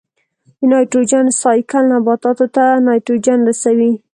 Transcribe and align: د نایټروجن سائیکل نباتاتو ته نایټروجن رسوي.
د 0.59 0.59
نایټروجن 0.71 1.25
سائیکل 1.41 1.83
نباتاتو 1.93 2.45
ته 2.55 2.65
نایټروجن 2.87 3.39
رسوي. 3.49 3.91